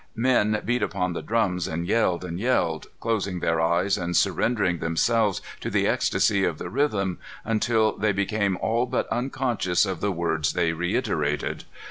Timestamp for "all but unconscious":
8.57-9.85